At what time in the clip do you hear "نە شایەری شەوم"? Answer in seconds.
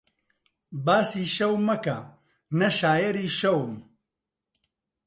2.59-3.73